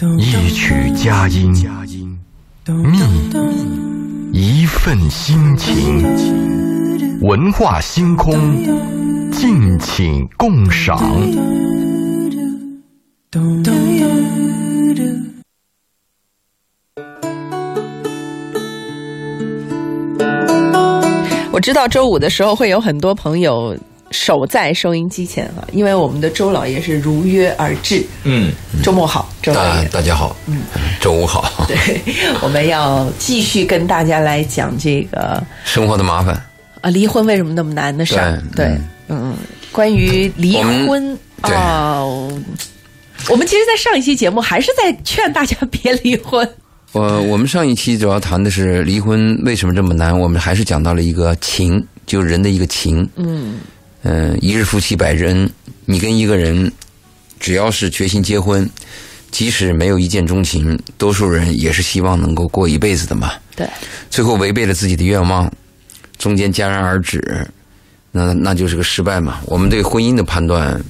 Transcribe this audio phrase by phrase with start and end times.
[0.00, 1.52] 一曲佳音，
[4.32, 8.32] 蜜一份心情，文化星空，
[9.32, 10.96] 敬请共赏。
[21.50, 23.76] 我知道周五的时候会有很多朋友
[24.10, 28.04] 守在收音机前啊，因为我们的周老爷是如约而至。
[28.24, 28.52] 嗯，
[28.82, 29.88] 周末好，周老大爷。
[29.88, 30.62] 大家好，嗯，
[31.00, 31.50] 周五好。
[31.68, 31.76] 对，
[32.42, 36.34] 我们要继续跟大家来讲这个生活的麻烦，
[36.80, 38.42] 啊，离婚为什么那么难的事儿。
[38.56, 39.36] 对对，嗯，
[39.72, 42.02] 关于离婚对啊、
[43.28, 46.48] 我们其实，在上一期节目还是在劝大家别离婚。
[46.92, 53.06] 我我们上一期主要谈的是离婚为什么这么难，我们还是讲到了一个情，就是人的一个情。
[53.16, 53.58] 嗯
[54.08, 55.48] 嗯、一日夫妻百日恩。
[55.84, 56.72] 你跟一个人，
[57.38, 58.68] 只要是决心结婚，
[59.30, 63.32] 即使没有一见钟情，多数人也是希望能够过一辈子的嘛。
[63.54, 63.68] 对，
[64.08, 65.50] 最后违背了自己的愿望，
[66.16, 67.46] 中间戛然而止，
[68.10, 69.40] 那那就是个失败嘛。
[69.44, 70.82] 我们对婚姻的判断，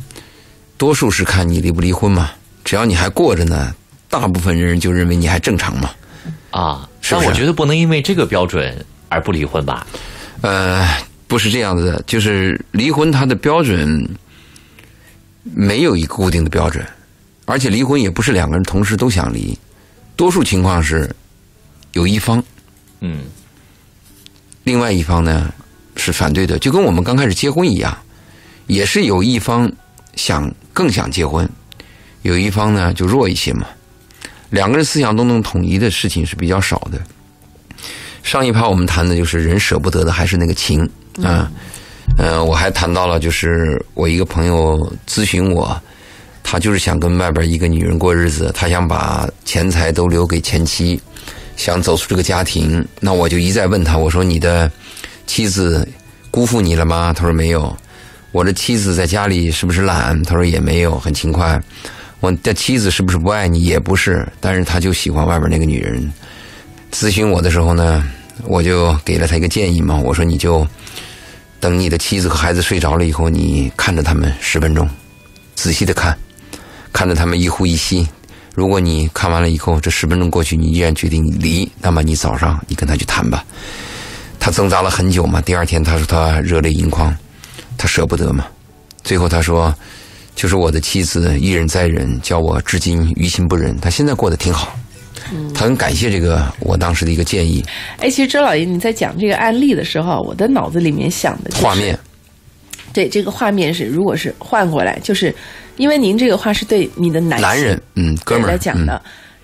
[0.76, 2.30] 多数是看你离不离婚嘛。
[2.64, 3.74] 只要你还过着呢，
[4.08, 5.90] 大部分人就认为你还正常嘛。
[6.50, 9.84] 啊，是是但我觉得不能因为这个标准而不离婚吧？
[10.40, 10.88] 呃，
[11.28, 14.08] 不是这样子的，就是离婚它的标准
[15.44, 16.84] 没有一个固定的标准，
[17.44, 19.56] 而且离婚也不是两个人同时都想离，
[20.16, 21.08] 多数情况是
[21.92, 22.42] 有一方，
[23.00, 23.20] 嗯，
[24.64, 25.52] 另外一方呢
[25.96, 27.96] 是反对的，就跟我们刚开始结婚一样，
[28.66, 29.70] 也是有一方
[30.16, 31.48] 想更想结婚，
[32.22, 33.66] 有一方呢就弱一些嘛。
[34.50, 36.98] 两个人思想都能统一的事情是比较少的。
[38.22, 40.88] 上一趴我们谈的就是人舍不得的还是那个情
[41.22, 41.50] 啊，
[42.16, 45.80] 呃，我还谈到了就是我一个朋友咨询我，
[46.42, 51.00] 他就是想跟外边一个女人过日子，他想把钱财都留给前妻，
[51.56, 52.86] 想走出这个家庭。
[53.00, 54.70] 那我就一再问他，我说你的
[55.26, 55.86] 妻子
[56.30, 57.12] 辜负你了吗？
[57.16, 57.76] 他说没有。
[58.30, 60.22] 我的妻子在家里是不是懒？
[60.24, 61.60] 他说也没有，很勤快。
[62.20, 63.64] 我的妻子是不是不爱你？
[63.64, 66.12] 也不是，但是他就喜欢外边那个女人。
[66.92, 68.04] 咨询我的时候呢，
[68.44, 70.66] 我就给了他一个建议嘛，我说你就
[71.60, 74.88] 等你的妻子和孩子睡着了以后，你看着他们十分钟，
[75.54, 76.16] 仔细的看，
[76.92, 78.06] 看着他们一呼一吸。
[78.54, 83.44] 如果你看完了以后，这十分钟过去，你依然决定离，那么你早上你跟他去谈吧。
[84.40, 87.16] 他挣扎了很久嘛，第二天他说他热泪盈眶，
[87.76, 88.46] 他舍不得嘛。
[89.02, 89.74] 最后他说，
[90.34, 93.78] 就是我的妻子一忍再忍，叫我至今于心不忍。
[93.80, 94.78] 他现在过得挺好，
[95.54, 97.64] 他很感谢这个我当时的一个建议
[97.98, 101.98] 哎，其实周老爷你在讲这个案例的时候，我的脑子里面想的、就是、画面。
[102.92, 105.32] 对这个画面是，如果是换过来，就是
[105.76, 109.00] 因为您这个话是对你的男性男人，嗯，哥们儿来讲的。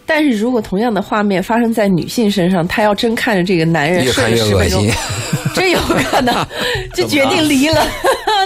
[0.07, 4.95] 但是如果同样的画面发生在女性身上，她要真看着这个男人越看越睡了10分钟恶心，
[5.55, 5.79] 真有
[6.11, 6.35] 可能
[6.95, 7.87] 就决定离了，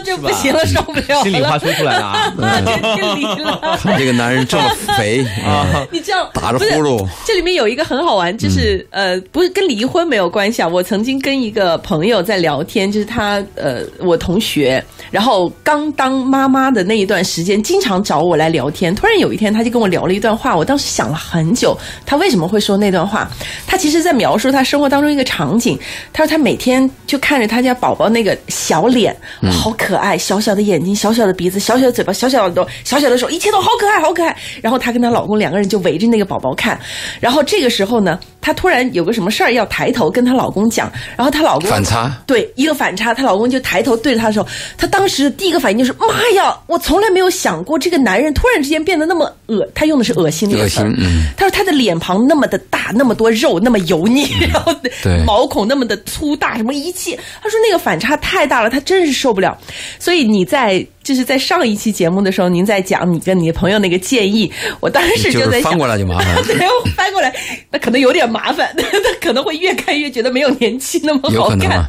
[0.05, 2.33] 就不行了，受不了了，心里话说出来了啊！
[2.65, 3.79] 决定离了。
[3.83, 4.65] 看这个男人这么
[4.97, 10.69] 肥 啊，你这样打着呼噜，这里面有一个很好玩，就是、呃，不是跟离婚没有关系啊。
[10.69, 18.95] 我曾经跟一个朋友在聊天，就是他呃，我同学，然后刚当妈妈的那一段时间，经常找我来聊天。
[18.95, 23.29] 突然有一天，他就跟我聊了一段话，我当时想了很久，他为什么会说那段话？
[23.67, 25.79] 他其实在描述他生活当中一个场景。
[26.13, 34.37] 他说他每天就看着他家宝宝那个小脸，哇好可爱，小小的眼睛，小小的鼻子，小小的嘴巴，小小的耳朵，小小的手，一切都好可爱，好可爱。
[34.61, 36.79] 然后她跟她老公两个人就围着那个宝宝看。
[37.21, 42.13] 然后这个时候呢，她突然有个什么事儿要抬头跟她老公讲，然后她老公反差？
[42.27, 50.81] 对一个反差，她老公就抬头对着她的时候，她当时第一个反应就是妈呀，我从来没有想过这个男人突然之间变得那么恶，她用的是恶心这个词。
[50.81, 51.25] 儿恶心嗯。
[51.37, 59.57] 她说他的脸庞那么的大，那么多肉，那么油腻，然后对毛孔那么的粗大，什么一切，她说那个反差太大了，她真是受不了。
[59.99, 66.43] 所以你在就是在上一期节目的时候，您在讲你跟你的朋友那个建议，我当时就在想，是翻过来就麻烦了。
[66.45, 66.55] 对，
[66.95, 67.35] 翻过来，
[67.71, 68.85] 那可能有点麻烦， 他
[69.23, 71.89] 可能会越看越觉得没有年轻那么好看。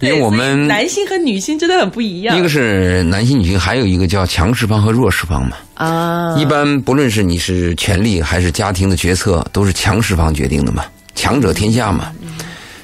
[0.00, 2.38] 因为我们男性和女性真的很不一样。
[2.38, 5.58] 一个是男性女性，还有一个叫强势方和弱势方嘛。
[5.74, 12.10] 啊，一般不论是你是权力还是家庭的决策，都是强势方决定的嘛，强者天下嘛。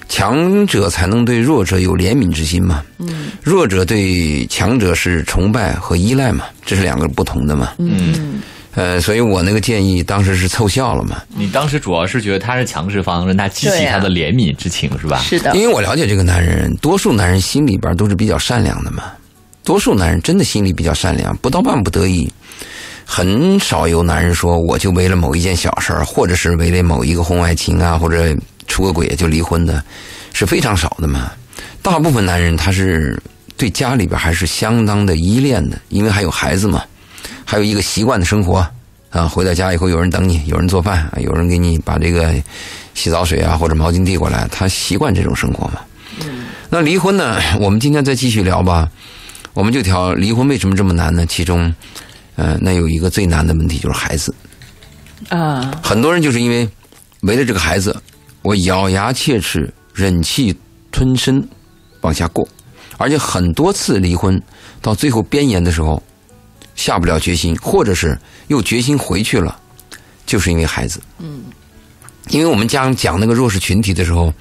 [0.08, 8.40] 强者才能对弱者有怜悯之心嘛，嗯，弱者对强者是崇拜和依赖嘛，这是两个不同的嘛，嗯，
[8.74, 15.18] 呃，所以我那个建议当时是凑效了嘛，你当时主要是觉得他是强势方，让他激起他的怜悯之情，是吧？
[15.20, 19.04] 是的，因为我了解这个男人，多数男人心里边都是比较善良的嘛，
[19.64, 22.30] 多数男人真的心里比较善良，不到万不得已，
[23.04, 28.34] 很少有男人说我就为了某一件小事儿，或者是为了某一个婚外情啊，或者
[28.66, 29.82] 出个轨就离婚的，
[30.32, 31.32] 是非常少的嘛。
[31.82, 33.20] 大部分男人他是
[33.56, 36.82] 对家里边还是相当的依恋的，因为还有孩子嘛，
[37.44, 38.66] 还有一个习惯的生活
[39.10, 39.28] 啊。
[39.28, 42.34] 回到家以后有人等你，有人做饭，有人给你把这个
[42.94, 45.80] 洗澡水啊或者毛巾递过来，他习惯这种生活嘛。
[46.68, 47.40] 那离婚呢？
[47.60, 48.90] 我们今天再继续聊吧。
[49.54, 51.24] 我们就调离婚为什么这么难呢？
[51.24, 51.72] 其中，
[52.34, 54.34] 呃，那有一个最难的问题就是孩子。
[55.28, 56.68] 啊，很多人就是因为
[57.20, 57.96] 为了这个孩子，
[58.46, 60.56] 我咬牙切齿、忍气
[60.92, 61.44] 吞声
[62.02, 62.48] 往下过，
[62.96, 64.40] 而且很多次离婚
[64.80, 66.00] 到最后边沿的时候
[66.76, 68.16] 下不了决心，或者是
[68.46, 69.58] 又决心回去了，
[70.26, 71.00] 就是因为孩子。
[71.18, 71.42] 嗯，
[72.28, 74.32] 因为我们讲讲那个弱势群体的时候，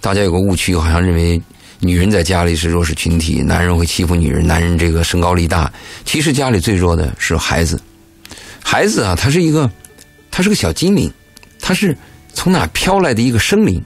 [0.00, 1.40] 大家有个误区，好像认为。
[1.80, 5.70] 女人在家里是弱势群体，男人会欺负女人，男人这个身高力大。
[6.06, 7.78] 其实家里最弱的是孩子，
[8.62, 9.70] 孩子啊，他是一个，
[10.30, 11.12] 他是个小精灵，
[11.60, 11.94] 他是
[12.34, 13.82] 从哪飘来的一个生灵。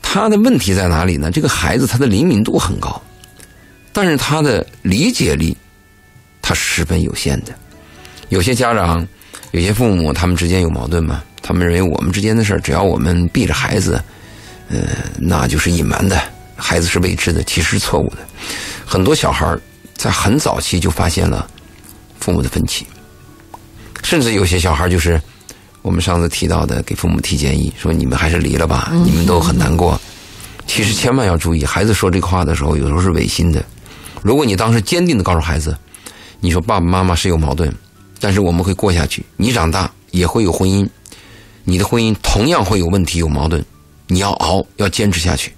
[0.00, 1.30] 他的问题在哪里呢？
[1.30, 3.00] 这个孩子他的灵敏度很高，
[3.92, 5.54] 但是他的理解力
[6.40, 7.52] 他十分有限的。
[8.30, 9.06] 有些家长，
[9.50, 11.22] 有些父母，他们之间有矛盾嘛？
[11.42, 14.02] 他们认为我们之间的事儿，只要我们避着孩子，
[14.70, 14.78] 呃，
[15.18, 16.18] 那就是隐瞒的。
[16.56, 18.18] 孩子是未知的，其实是错误的。
[18.86, 19.56] 很多小孩
[19.94, 21.48] 在很早期就发现了
[22.18, 22.86] 父母的分歧，
[24.02, 25.20] 甚至有些小孩就是
[25.88, 29.98] 我们上次提到的，给父母提建议说：“你们还是离了吧，你们都很难过。”
[30.68, 33.64] 其实千万要注意，孩子说这个话的时候，有时候是违心的。
[34.20, 35.74] 如果你当时坚定的告诉孩子
[36.40, 37.74] ：“你说爸爸妈妈是有矛盾，
[38.20, 39.24] 但是我们会过下去。
[39.38, 40.86] 你长大也会有婚姻，
[41.64, 43.64] 你的婚姻同样会有问题有矛盾，
[44.08, 45.50] 你要熬，要坚持下去。”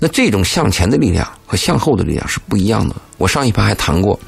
[0.00, 2.96] 那这种向前的力量和向后的力量是不一样的。
[3.18, 4.18] 我上一盘还谈过，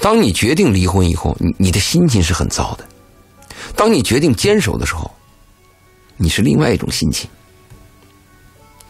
[0.00, 2.84] 当你决定离婚以后，你你的心情是很糟的；
[3.76, 5.10] 当你决定坚守的时候，
[6.16, 7.28] 你是另外一种心情，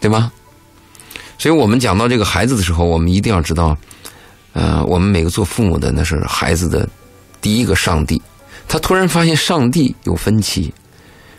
[0.01, 0.33] 对吗？
[1.39, 3.77] 所以我们讲到这个孩子的时候，我们一定要知道，
[4.53, 6.89] 呃，我们每个做父母的那是孩子的
[7.41, 8.21] 第一个上帝。
[8.69, 10.73] 他突然发现上帝有分歧，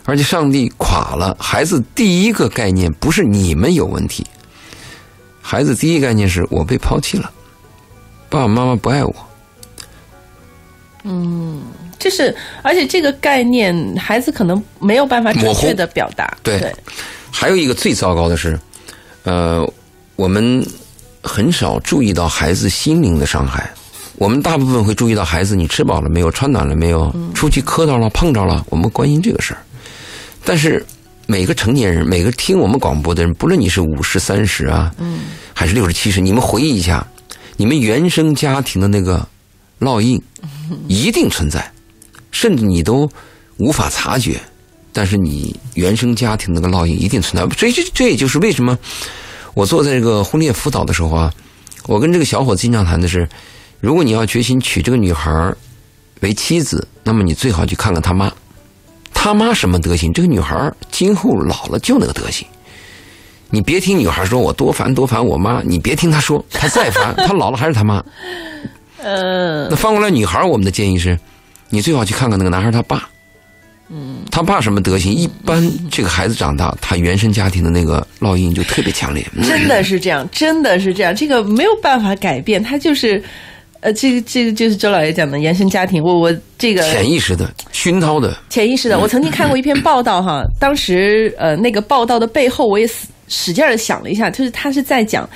[0.06, 4.26] 而且上帝垮了，孩子第一个概念不是你们有问题。
[5.42, 7.32] 孩子第一概念是我被抛弃了，
[8.30, 9.16] 爸爸妈妈不爱我。
[11.04, 11.64] 嗯，
[12.02, 16.36] 就是，而且这个概念，孩子可能没有办法准确的表达。
[16.44, 16.74] 对，
[17.32, 18.60] 还有一个最糟糕的是，
[19.24, 19.66] 呃，
[20.16, 20.66] 我们
[21.22, 23.72] 很少注意到孩子心灵的伤害。
[24.18, 26.30] 我们大部分会注意到孩子，你吃饱了没有？
[26.32, 27.16] 穿暖了没有？
[27.34, 29.62] 出去磕到了、碰着了，我们关心这个事儿。
[30.44, 30.86] 但是。
[31.28, 34.94] 每个成年人，每个听我们广播的人，不论你是五十、三十啊，
[35.54, 37.08] 还是六十、七十，你们回忆一下，
[37.56, 39.26] 你们原生家庭的那个
[39.80, 40.22] 烙印
[40.90, 41.72] 一定存在，
[42.32, 43.10] 甚至你都
[43.58, 44.40] 无法察觉，
[44.92, 47.56] 但是你原生家庭那个烙印一定存在。
[47.56, 48.78] 所以这这也就是为什么
[49.54, 51.34] 我做这个婚恋辅导的时候啊，
[51.88, 53.28] 我跟这个小伙子经常谈的是，
[53.80, 55.54] 如果你要决心娶这个女孩
[56.22, 58.32] 为妻子，那么你最好去看看他妈。
[59.14, 60.12] 他妈什么德行？
[60.14, 62.48] 这个女孩今后老了就那个德行。
[63.52, 68.04] 你别听女孩说我多烦多烦我妈，你别听她说，她再烦，她老了还是他妈。
[68.98, 69.68] 嗯。
[69.70, 71.20] 那翻过来，女孩我们的建议是，
[71.72, 73.10] 你最好去看看那个男孩他爸。
[73.90, 74.18] 嗯。
[74.30, 75.12] 他爸什么德行？
[75.12, 79.26] 一般这个孩子长大，他原生家庭的那个烙印就特别强烈。
[79.44, 83.24] 真的是这样，真的是这样，这个没有办法改变，他就是。
[83.84, 89.00] 呃，这个这个就是周老爷讲的原生家庭，我我这个潜意识的熏陶的，潜意识的。
[89.00, 95.28] 我曾经看过一篇报道哈，当时呃那个报道的背后，我也使使劲的想了一下，就是他是在讲，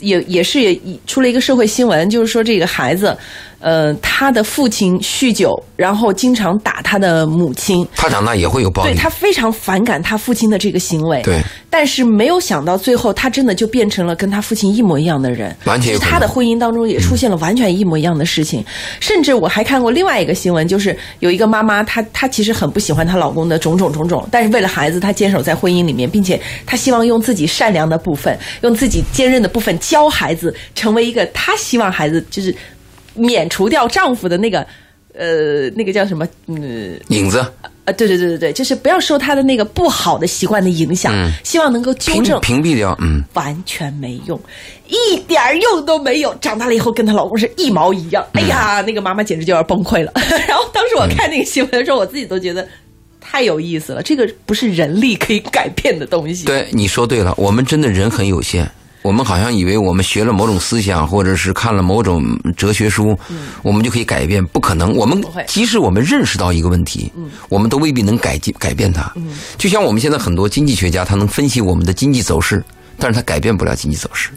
[0.00, 3.16] 也也是也出了一个社会新闻，就是说这个孩子。
[3.62, 7.86] 呃，他的父亲酗酒，然后经常打他的母亲。
[7.94, 8.92] 他长大也会有暴力。
[8.92, 11.22] 对他非常反感他父亲的这个行为。
[11.22, 11.40] 对。
[11.70, 15.56] 但是没有想到，最后他真的就变成了跟他父亲一模一样的人。
[15.64, 15.96] 完全。
[16.00, 18.64] 他的婚姻当中也出现了完全一模一样的事情。
[18.98, 32.52] 甚至我还看过另外一个新闻，就是有一个妈妈，她她其实很不喜欢她老公的种种种种，但是为了孩子，她坚守在婚姻里面，并且她希望用自己善良的部分，用自己坚韧的部分教孩子，成为一个她希望孩子就是。
[33.14, 34.66] 免除掉丈夫的那个，
[35.14, 36.26] 呃，那个叫什么？
[36.46, 37.38] 嗯，影子。
[37.84, 42.96] 啊，对对对对对，就是不要受他的那个不好的习惯的影响，希望能够纠正、屏蔽掉。
[43.00, 44.40] 嗯，完全没用，
[44.86, 46.32] 一点用都没有。
[46.36, 48.24] 长大了以后跟她老公是一毛一样。
[48.34, 50.12] 哎呀，那个妈妈简直就要崩溃了。
[50.46, 52.64] 然后当时我看那个新闻的时候，我自己都觉得
[53.20, 54.00] 太有意思了。
[54.00, 56.44] 这个不是人力可以改变的东西。
[56.44, 58.70] 对，你说对了，我们真的人很有限。
[59.02, 62.24] 我们好像以为我们学了某种思想，或者是看了某种
[62.56, 63.18] 哲学书，
[63.62, 64.94] 我们就可以改变，不可能。
[64.94, 67.12] 我们即使我们认识到一个问题，
[67.48, 69.12] 我们都未必能改进改变它。
[69.58, 72.64] 就像我们现在很多经济学家，他能分析我们的经济走势，
[72.96, 74.30] 但是他改变不了经济走势。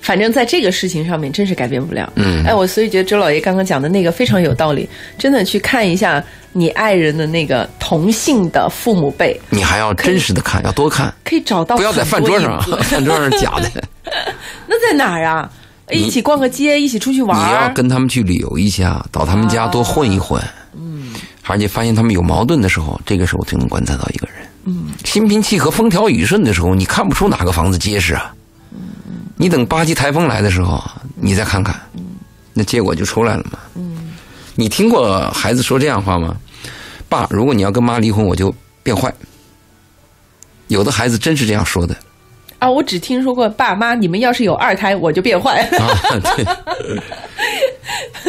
[0.00, 2.12] 反正在这个事情上面真是改变不了。
[2.16, 4.88] 嗯哎，我所以觉得周老爷刚刚讲的那个非常有道理，
[5.18, 13.70] 真的去看一下你爱人的那个同性的父母辈，你还要真实的看，要多看，可以找到不要在饭桌上饭桌上是假的。
[14.66, 15.50] 那在哪儿啊？
[15.92, 17.52] 一起逛个街，一起出去玩你。
[17.52, 20.40] 要跟他们去旅游一下，到他们家多混一混。
[20.72, 21.12] 嗯，
[21.48, 24.36] 而且发现他们有矛盾的时候，这个时候就能观察到一个人。
[24.66, 28.32] 嗯，心平气和、风调雨顺的时候，你看不出哪个房子结实啊。
[29.40, 30.78] 你等八级台风来的时候，
[31.14, 31.74] 你再看看，
[32.52, 33.58] 那结果就出来了嘛。
[33.74, 34.12] 嗯，
[34.54, 36.36] 你听过孩子说这样话吗？
[37.08, 39.10] 爸，如果你要跟妈离婚，我就变坏。
[40.68, 41.96] 有的孩子真是这样说的。
[42.58, 45.62] 啊，我只听说过爸妈，你们要是有二胎，我就变坏。
[45.78, 45.88] 啊，
[46.36, 46.44] 对。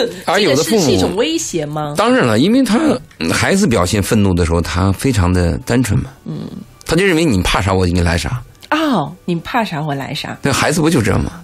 [0.25, 1.93] 而有的父这个是是一种，威胁吗？
[1.97, 2.79] 当然了，因为他
[3.19, 6.47] 嗯孩子表现愤怒的时候，他非常的单纯嘛，嗯，
[6.85, 8.41] 他就认为你怕啥我就给你来啥，
[8.71, 10.37] 哦，你怕啥我来啥。
[10.41, 11.41] 那孩子不就这样吗？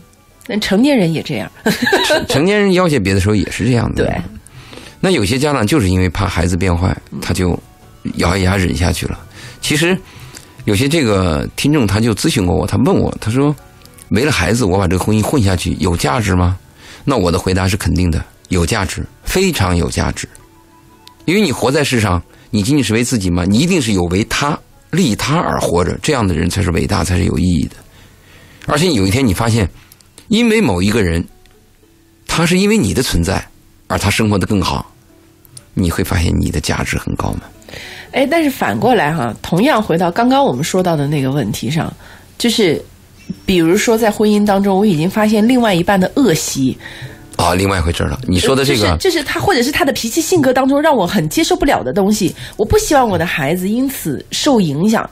[0.47, 1.51] 那成年人也这样。
[2.29, 4.05] 成年人要挟别的时候也是这样的。
[4.05, 4.21] 对，
[4.99, 7.59] 那有些家长就是因为怕孩子变坏，他就
[8.15, 9.19] 咬一牙忍下去了。
[9.59, 9.97] 其实
[10.63, 13.53] 有些这个听众他就咨询过我，他问我，他说
[14.09, 16.57] 为了孩子我把这个婚姻混下去有价值吗？
[17.03, 20.27] 那我的回答是肯定的，有价值，非常有价值。
[21.25, 23.43] 因为你活在世上，你仅仅是为自己吗？
[23.43, 24.57] 你一定是有为他、
[24.91, 27.75] 利他而活着，这样的人才是伟大，才是有意义的。
[28.65, 29.69] 而且有一天你发现，
[30.27, 31.23] 因为某一个人，
[32.27, 33.45] 他是因为你的存在
[33.87, 34.93] 而他生活的更好，
[35.73, 37.41] 你会发现你的价值很高吗？
[38.11, 41.93] 哎，但是反过来哈，同样回到刚刚我们说到的那个问题上，
[42.37, 42.83] 就是
[43.45, 46.77] 比如说在婚姻当中，我已经发现另外一半的恶习，
[47.37, 48.19] 啊，另外一回事了。
[48.27, 55.09] 你说的这个，就是就是他或者是他的脾气性格当中让我很接受不了的东西，我不希望我的孩子因此受影响。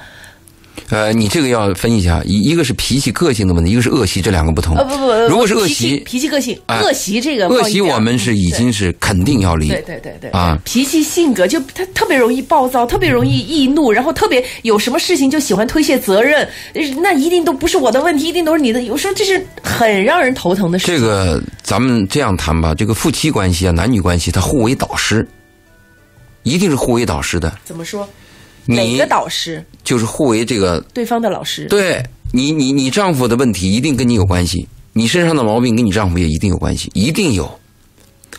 [0.89, 4.75] 呃，你这个要分一下，一一个是脾气个性的问题，一个是恶习，这两个不同。
[4.75, 9.69] 呃不不不，如果是恶习，脾气个性，哎恶习这个恶习我们是已经是肯定要离。
[9.69, 18.81] 对对对对啊脾气性格就他特别容易暴躁，特别容易易怒，然后特别有什么事情就喜欢推卸责任，呃那一定都不是我的问题，一定都是你的。
[18.83, 20.95] 有时候这是很让人头疼的事情。
[20.95, 25.27] 这个咱们这样谈吧，这个夫妻关系啊，男女关系，它互为导师，
[26.43, 27.57] 一定是互为导师的。
[27.65, 28.07] 怎么说？
[28.67, 29.65] 哪你个导师？
[29.83, 31.65] 就是互为这个对方的老师。
[31.65, 37.59] 对你，你你丈夫的问题一定跟你有关系，你身上的毛病跟你丈夫也一定有关系，一定有。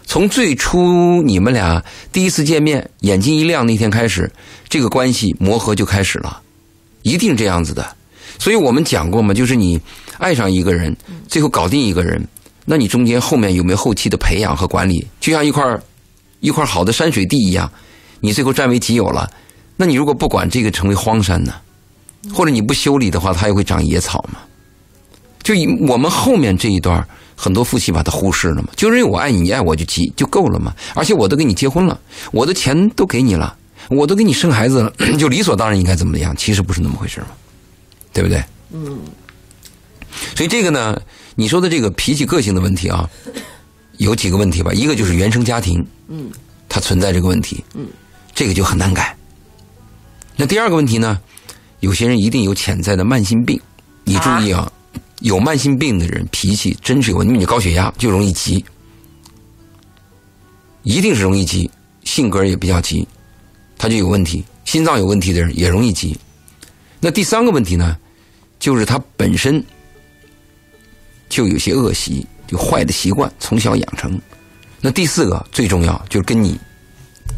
[0.04, 4.30] 从最初你们俩第一次见面，眼睛一亮那天开始，
[4.68, 6.40] 这个关系磨合就开始了，
[7.02, 7.84] 一定这样子的。
[8.38, 9.80] 所以我们讲过嘛，就是你
[10.18, 12.24] 爱上一个人，最后搞定一个人，
[12.68, 15.06] 那你中间后面有没有后期的培养和管理？
[15.20, 15.64] 就像一块
[16.40, 17.70] 一块好的山水地一样，
[18.20, 19.30] 你最后占为己有了，
[19.76, 21.54] 那你如果不管这个，成为荒山呢？
[22.34, 24.40] 或者你不修理的话，它也会长野草嘛。
[25.44, 27.06] 就以我们后面这一段，
[27.36, 30.74] 很多夫妻把它忽视了嘛，就认为我爱你，你爱我就急就够了嘛。
[30.96, 31.96] 而且我都跟你结婚了，
[32.32, 33.56] 我的钱都给你了，
[33.88, 36.34] 我都给你生孩子了， 就理所当然应该怎么样？
[36.36, 37.28] 其实不是那么回事嘛，
[38.12, 38.42] 对不对？
[38.72, 38.98] 嗯。
[40.34, 41.00] 所以这个呢，
[41.36, 43.08] 你说的这个脾气个性的问题啊，
[43.98, 44.72] 有几个问题吧。
[44.72, 46.30] 一个就是原生家庭，嗯，
[46.68, 47.86] 它存在这个问题，嗯，
[48.34, 49.14] 这个就很难改。
[50.34, 51.20] 那第二个问题呢，
[51.80, 53.60] 有些人一定有潜在的慢性病，
[54.04, 54.70] 你注意啊，
[55.20, 58.64] 有慢性病的人脾气真是有，因为你高血压就容易急，
[60.84, 61.70] 一定是容易急，
[62.04, 63.06] 性格也比较急，
[63.76, 64.42] 他就有问题。
[64.64, 66.18] 心脏有问题的人也容易急。
[66.98, 67.96] 那第三个问题呢，
[68.58, 69.64] 就是他本身
[71.28, 74.20] 就有些恶习，就坏的习惯从小养成。
[74.80, 76.58] 那第四个最重要，就是跟你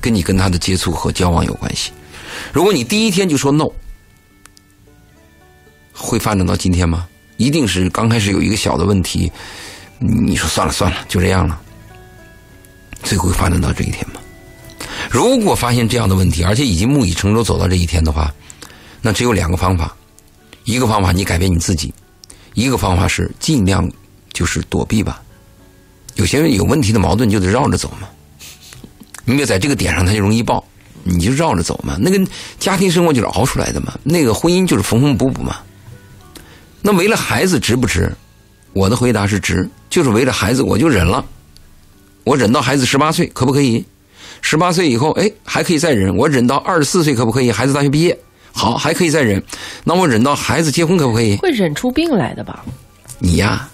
[0.01, 1.93] 跟你跟他的接触和交往有关系。
[2.53, 3.67] 如果你第一天就说 no，
[5.93, 7.09] 会发展到今天吗？
[7.37, 9.31] 一定是刚开始有一个小的问题，
[9.99, 11.61] 你说算了算了，就这样了，
[13.03, 14.21] 最后发展到这一天吗？
[15.09, 18.35] 如果发现这样的问题，而且已经木已成舟走到这一天的话，
[19.01, 19.97] 那只有两个方法，
[20.65, 21.95] 一个方法你改变你自己，
[22.59, 23.89] 一个方法是尽量
[24.33, 25.23] 就是躲避吧。
[26.17, 28.09] 有些人有问题的矛盾就得绕着走嘛，
[29.25, 30.65] 你别在这个点上他就容易爆，
[31.05, 31.97] 你就绕着走嘛。
[32.01, 32.27] 那个
[32.59, 35.59] 家庭生活就是熬出来的嘛，那个婚姻就是缝缝补补嘛。
[36.83, 38.13] 那为了孩子值不值？
[38.73, 41.25] 我的回答是值，就是为了孩子我就忍了，
[42.25, 43.85] 我忍到孩子十八岁可不可以？
[44.43, 47.51] 十八岁以后，哎，还可以再忍，我忍到二十四岁可不可以？
[47.51, 48.19] 孩子大学毕业，
[48.59, 49.41] 好，还可以再忍。
[49.85, 51.37] 那我忍到孩子结婚可不可以？
[51.37, 52.65] 会忍出病来的吧？
[53.21, 53.69] 你呀，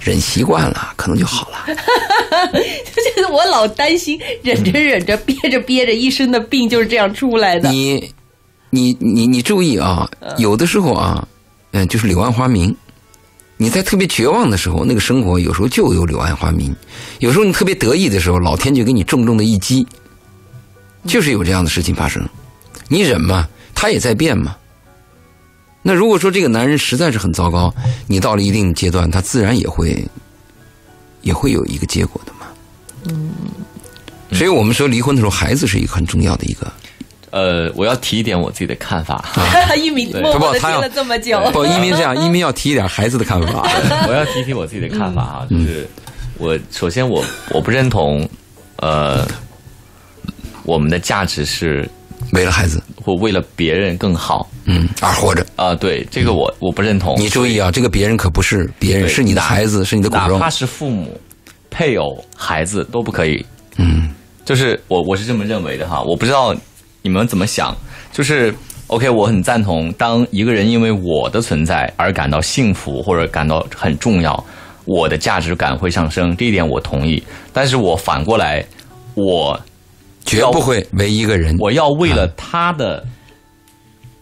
[0.00, 1.64] 忍习惯了，可能就好了。
[1.72, 7.70] 就是我老担心，忍着忍着，憋着憋着，一身的病就是这样出来的。
[7.70, 8.12] 你，
[8.68, 11.26] 你，你，你注意啊，有的时候啊，
[11.70, 12.74] 嗯，就是柳暗花明。
[13.56, 16.70] 你在特别绝望的时候，那个生活有时候就有柳暗花明；
[17.20, 19.86] 有时候你特别得意的时候，老天就给你重重的一击，
[21.06, 22.26] 就是有这样的事情发生。
[22.88, 23.48] 你忍嘛，
[23.82, 24.54] 他也在变嘛。
[25.82, 27.74] 那如果说这个男人实在是很糟糕，
[28.06, 30.06] 你到了一定阶段，他自然也会
[31.22, 32.46] 也会有一个结果的嘛。
[33.08, 33.32] 嗯，
[34.30, 36.72] 所以我们说离婚的时候，孩子是一个很重要的一个。
[37.32, 39.24] 呃，我要提一点我自己的看法。
[39.76, 43.68] 一鸣默默的听了这么久，不，一鸣这样，一鸣要提一点孩子的看法。
[44.06, 45.90] 我要提提我自己的看法啊，就是
[46.38, 48.28] 我首先我我不认同，
[48.76, 49.26] 呃，
[50.62, 51.90] 我们的价值是
[52.30, 55.74] 为了孩子或为了别人更好，嗯，而活着啊。
[55.74, 57.14] 对，这个我我不认同。
[57.18, 61.20] 你注意啊，这个别人可不是别人，是你的孩子，是你的骨肉，哪怕是父母、
[61.70, 63.44] 配偶、孩子都不可以。
[63.76, 64.10] 嗯，
[64.44, 66.54] 就是我我是这么认为的哈，我不知道。
[67.04, 67.76] 你们怎么想？
[68.12, 68.54] 就是
[68.86, 69.92] OK，我很赞同。
[69.94, 74.44] 当一个人因为我的存在而感到幸福或者感到很重要，
[74.84, 77.20] 我的价值感会上升，这一点我同意。
[77.52, 78.64] 但是我反过来，
[79.14, 79.60] 我
[80.24, 83.04] 绝不会为一个人，我要为了他的，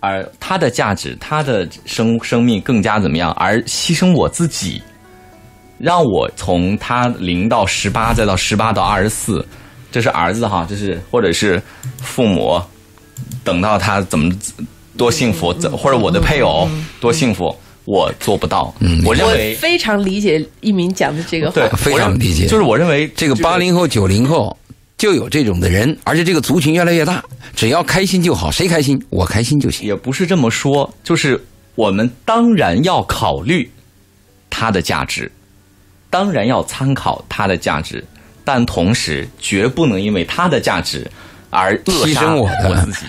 [0.01, 4.83] 而他的价值、他的生生命更加怎么样，而牺牲我自己，
[5.79, 9.47] 让我从他零到十八，再到十八到二十四。
[9.93, 11.61] 这是儿子哈，这是或者是
[12.01, 12.63] 父母，
[13.43, 14.33] 等到他怎么
[14.97, 16.69] 多幸福，怎或者我的配偶
[17.01, 17.53] 多幸福，
[17.87, 18.73] 我做不到。
[18.79, 22.47] 嗯，我认为非常理解一鸣讲的这个话，对，非常理解。
[22.47, 24.57] 就是我认为这个八零后、九零后
[25.01, 27.25] 就有这种的人，而且这个族群越来越大，
[27.57, 29.89] 只要开心就好，谁开心我开心就行。
[29.89, 31.43] 也不是这么说，就是
[31.75, 33.67] 我们当然要考虑
[34.51, 35.33] 它的价值，
[36.11, 38.05] 当然要参考它的价值。
[38.45, 41.11] 但同时，绝不能因为它的价值
[41.49, 43.07] 而牺牲我我自己。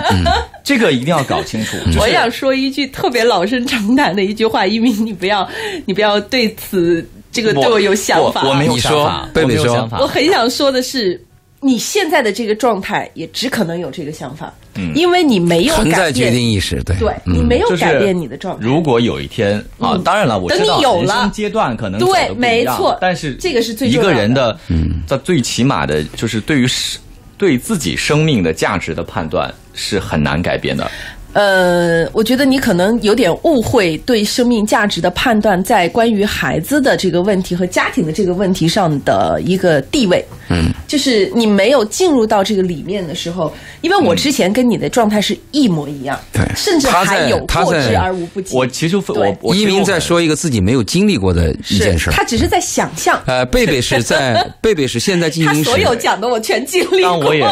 [0.64, 1.76] 这个一定要搞清楚。
[2.00, 5.46] 我想说一句特别老生常谈的一句话，因为你不要，
[5.86, 8.48] 你不要对此这个对我有想法。
[8.48, 11.22] 我没有想法，贝贝说，我很想说的是。
[11.64, 18.66] 你现在的这个状态，也只可能有这个想法，嗯，因为你没有存在决定意识，对，对你没有改变你的状态。
[18.66, 21.30] 如果有一天啊，当然了，我等你有了。
[21.32, 26.98] 阶段可能对，没错，但是这个是最一个人的，嗯，在最起码的，就是对于是
[27.38, 30.90] 对自己生命的价值的判断是很难改变的。
[31.34, 40.26] 呃，我觉得你可能有点误会对生命价值的判断，在关于孩子的这个问题和家庭的这个问题上的一个地位。
[40.50, 48.56] 嗯，就是你没有进入到这个里面的时候，因为我之前跟你的状态是一模一样，对，甚至还有过之而无不及。
[48.56, 53.22] 我其实我我一鸣在说一个自己没有经历过的一件事，他只是在想象。
[53.26, 57.18] 呃，贝贝是在 贝贝是现在进行时，他所有讲的我全经历过。
[57.20, 57.46] 我也。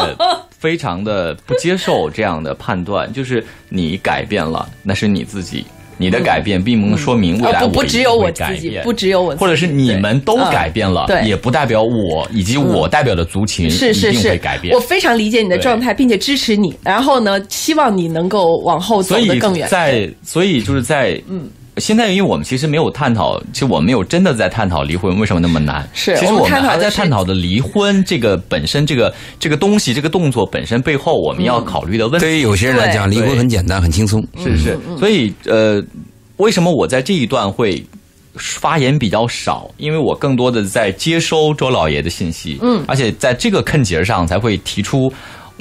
[0.60, 5.64] 非常的不接受这样的判断，就是你改变了，那是你自己，
[5.96, 14.74] 你的改变并不能说明未来不不只有我自己，不只有我，或者是你们都改变了，也不代表我以及我代表的族群是是是改变。
[14.74, 19.66] 我非常理解你的状态，并且支持你，然后呢，希望你能够往后走得更远。
[19.66, 21.48] 在所以就是在嗯。
[21.80, 25.88] 现在，因为我们其实没有探讨，其实我们没有真的在探讨离婚为什么那么难。
[25.94, 32.26] 是，其实我们还在探讨的离婚这个本身，这个这个东西，这个动作本身背后我们要考虑的问题。
[32.26, 34.24] 对于有些人来讲，离婚很简单，很轻松。
[34.38, 34.78] 是是。
[34.98, 35.82] 所以呃，
[36.36, 37.84] 为什么我在这一段会
[38.34, 39.70] 发言比较少？
[39.78, 42.58] 因为我更多的在接收周老爷的信息。
[42.62, 42.84] 嗯。
[42.86, 45.12] 而且在这个坑节上才会提出。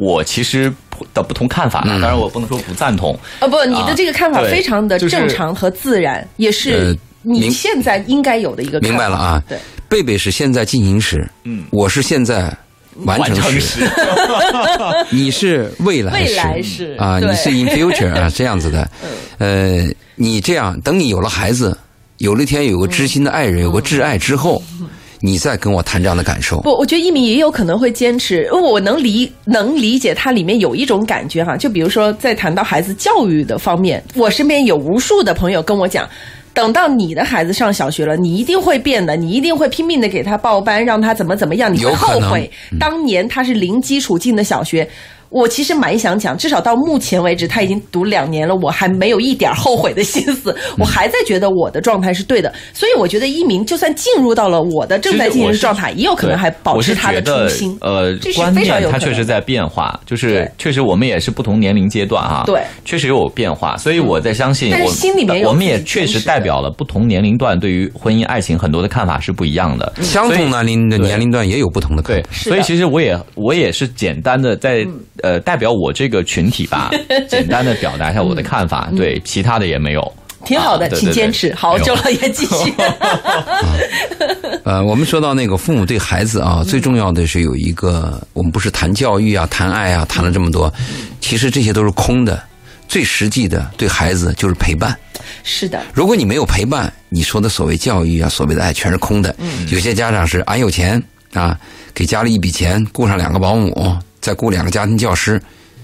[0.02, 0.74] 我其实
[1.14, 3.18] 的不同看法，当然我不能说不赞同。
[3.40, 8.80] 啊，不，你的这个看法非常的正常和自然，也是你现在应该有的一个。
[8.82, 9.58] 明白了啊，对，
[9.88, 12.56] 贝贝是现在进行时，嗯，我是现在
[13.06, 13.82] 完成时，
[15.10, 18.90] 你是未来未来时啊，你是 in future 啊， 这样子的。
[19.38, 19.86] 呃，
[20.16, 21.78] 你这样，等你有了孩子，
[22.18, 24.62] 有了一天有个知心的爱人，有个挚爱之后。
[25.22, 26.62] 你再跟我谈这样的感受？
[26.62, 31.58] 不，我觉得一鸣也有可能会坚持，我能理能理解它里面有一种感觉哈。
[31.58, 36.08] 就比如说，在谈到孩子教育的方面，我身边有无数的朋友跟我讲，
[36.54, 44.88] 等到你的孩子上小学了，你一定会变的，你一定会拼命的给他报班，让他怎么怎么样，你会后悔当年他是零基础进的小学。
[45.30, 52.52] 我其实蛮想讲，至少到目前为止，他已经读两年了，我还没有一点后悔的心思，我还在觉得我的状态是对的。
[52.74, 57.78] 所以我觉得一鸣就算进入到了我的正在进行的状态，也有可能还保持他的初心。
[57.82, 63.78] 呃，这是观念它确实在变化，就是确实我们也是不同年龄阶段啊，对，确实有变化。
[63.78, 69.94] 所以我在相信但是我，心里面我们也确实代表了不同年龄段对于婚姻爱情很多的看法是不一样的。
[70.02, 72.26] 相同年龄的年龄段也有不同的看对。
[72.32, 74.88] 所以其实我也我也是简单的在
[75.24, 76.92] 呃代表我这个群体吧，
[77.30, 78.90] 简单的表达一下我的看法。
[78.96, 80.02] 对，其他的也没有。
[80.02, 81.54] 嗯挺好的，啊对对请坚持。
[81.54, 82.74] 好，周老爷继续。
[84.64, 90.74] 呃，我们说到那个父母对孩子啊，最重要的是有一个，我们不是谈教育啊、谈爱啊，谈了这么多，
[91.20, 92.42] 其实这些都是空的。
[92.88, 94.98] 最实际的对孩子就是陪伴。
[95.44, 99.36] 是的，如果你没有陪伴，你说的所谓教育啊、所谓的爱全是空的。
[99.70, 101.04] 有些家长是俺有钱
[101.34, 101.60] 啊，
[101.94, 105.42] 给家里一笔钱，雇上两个保姆，再雇两个家庭教师，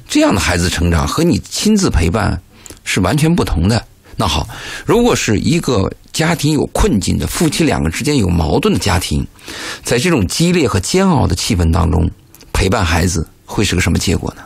[0.07, 2.39] 这样的孩子成长和你亲自陪伴
[2.83, 3.83] 是完全不同的。
[4.17, 4.47] 那好，
[4.85, 9.25] 如果是一个家庭有困境的夫妻两个之间有矛盾的家庭，
[9.83, 12.09] 在这种激烈和煎熬的气氛当中，
[12.53, 14.43] 陪伴孩子会是个什么结果呢？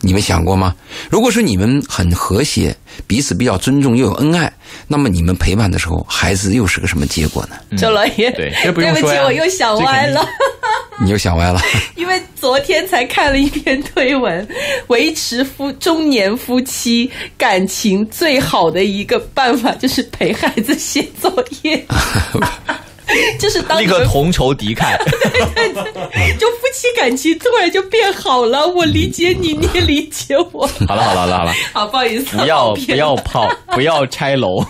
[0.00, 0.74] 你们想过吗？
[1.08, 4.52] 如果是你们很和谐，彼此比较尊重又有恩爱，
[4.86, 7.78] 那么你们陪伴的时候，孩子又是个什么结果呢？
[7.78, 10.22] 周老爷，对不对不起，我又想歪了。
[11.02, 11.60] 你又想歪了。
[11.96, 14.46] 因为昨天才看了一篇推文，
[14.88, 21.84] 维持夫中年夫妻感情最好的一个办法就是陪孩子写作业，
[23.38, 24.96] 就是当立你们刻同仇敌忾。
[26.38, 30.66] 就夫妻感情突然就变好了，我理解你，你也理解我。
[30.88, 34.64] 好了好了好了好了， 好，不好意思，不要不要泡，不要拆楼，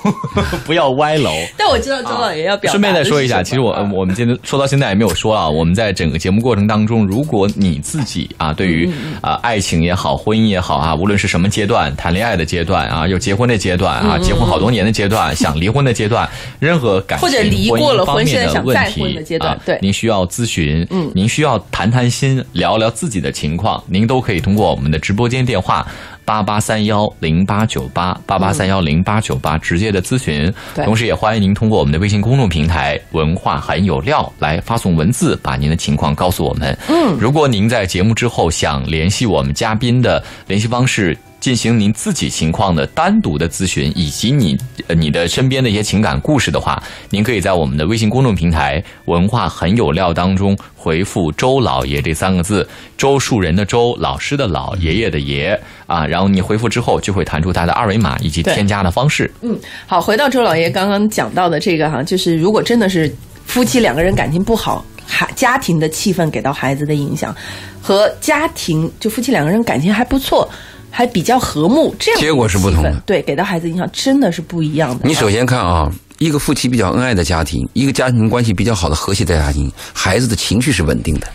[0.65, 1.31] 不要歪楼。
[1.57, 25.87] 但我知道周老爷要表达顺便再说一下，其实我我们今天说到现在也没有说啊，我们在整个节目过程当中，如果你自己啊，对于嗯啊爱情也好，婚姻也好啊，无论是什么阶段，谈恋爱的阶段啊，有结婚的阶段嗯啊，结婚好多年的阶段，想离婚的阶段，任何感情或者离过了婚方面的问题的啊对您需要咨询，嗯，您需要谈谈心，聊聊自己的情况，您都可以通过我们的直播间电话。
[26.27, 36.75] 八八三幺零八九八八八三幺零八九八直接的咨询，对同时也欢迎您通过我们的微信公众平台“文化很有料”来发送文字，把您的情况告诉我们。
[36.89, 41.15] 嗯，如果您在节目之后想联系我们嘉宾的联系方式。
[41.45, 59.31] 进行您自己情况的单独的咨询，以及你呃你的身边的一些情感故事的话，您可以在我们的微信公众平台“文化很有料”当中回复“周老爷”这三个字，周树人的周，老师的老，爷爷的爷啊，然后你回复之后就会弹出他的二维码以及添加的方式。
[59.43, 59.55] 嗯，
[59.87, 67.37] 好，回到周老爷刚刚讲到的这个哈，就是如果真的是夫妻两个人感情不好，孩家庭的气氛给到孩子的影响，
[67.83, 70.49] 和家庭就夫妻两个人感情还不错，
[70.97, 75.09] 还比较和睦，这样结果是不同的对，给到孩子影响真的是不一样的。
[75.09, 81.27] 你首先看啊，一个夫妻比较恩爱的家庭，一个家庭关系比较好的和谐的家庭，孩子的情绪是稳定的。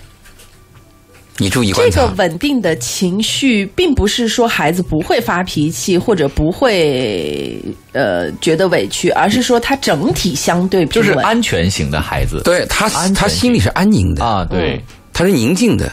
[1.41, 10.85] 你注意观察这个，稳定的情绪，并不是说孩子不会发脾气或者不会呃觉得委屈，而是说他整体相对。
[10.85, 15.91] 就是安全型的孩子对他他心里是安宁的，啊，对，他是宁静的。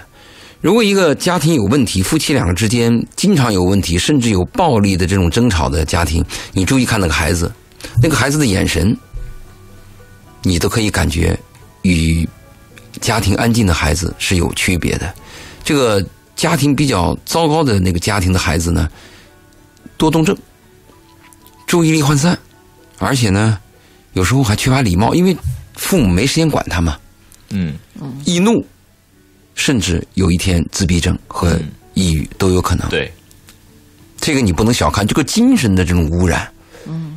[0.66, 7.52] 如果一个家庭有问题，夫妻两个之间经常有问题，甚至有暴力的这种争吵的家庭，你注意看那个孩子，
[8.02, 8.92] 那个孩子的眼神，
[10.42, 11.38] 你都可以感觉
[11.82, 12.28] 与
[13.00, 15.14] 家庭安静的孩子是有区别的。
[15.62, 18.90] 这个家庭比较糟糕的那个家庭的孩子呢，
[19.96, 20.36] 多动症，
[21.68, 22.36] 注意力涣散，
[22.98, 23.56] 而且呢，
[24.14, 25.36] 有时候还缺乏礼貌，因为
[25.74, 26.98] 父母没时间管他嘛。
[27.50, 27.78] 嗯，
[28.24, 28.66] 易怒，
[29.56, 31.58] 甚至有一天自闭症和
[31.94, 32.88] 抑郁都有可能。
[32.88, 33.12] 对，
[34.20, 36.48] 这个你不能小看，这个精神的这种污染，
[36.86, 37.14] 嗯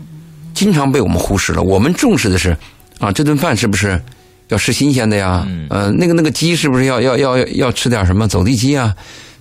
[0.55, 1.61] 经常被我们忽视了。
[1.61, 2.57] 我们重视的是
[2.97, 4.01] 啊，这顿饭是不是
[4.47, 5.47] 要吃新鲜的呀？
[5.69, 8.95] 呃，那个那个鸡是不是要要要要要吃点什么走地鸡啊？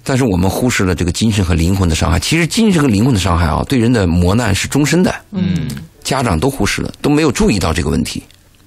[0.05, 2.19] 但是我们忽视了这个精神和灵魂的伤害。
[2.21, 5.15] 其实精神和灵魂的伤害啊，对人的磨难是终身的。
[5.33, 5.69] 嗯，
[6.03, 8.23] 家长都忽视了，都没有注意到这个问题。